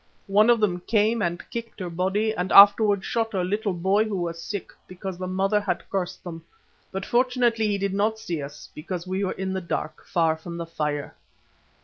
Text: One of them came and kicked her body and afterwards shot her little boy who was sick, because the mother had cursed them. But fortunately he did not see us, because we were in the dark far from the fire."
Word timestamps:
One 0.25 0.49
of 0.49 0.59
them 0.59 0.79
came 0.87 1.21
and 1.21 1.47
kicked 1.51 1.79
her 1.79 1.87
body 1.91 2.33
and 2.33 2.51
afterwards 2.51 3.05
shot 3.05 3.33
her 3.33 3.43
little 3.43 3.71
boy 3.75 4.05
who 4.05 4.17
was 4.17 4.41
sick, 4.41 4.71
because 4.87 5.19
the 5.19 5.27
mother 5.27 5.61
had 5.61 5.87
cursed 5.91 6.23
them. 6.23 6.43
But 6.91 7.05
fortunately 7.05 7.67
he 7.67 7.77
did 7.77 7.93
not 7.93 8.17
see 8.17 8.41
us, 8.41 8.67
because 8.73 9.05
we 9.05 9.23
were 9.23 9.33
in 9.33 9.53
the 9.53 9.61
dark 9.61 10.03
far 10.07 10.35
from 10.37 10.57
the 10.57 10.65
fire." 10.65 11.15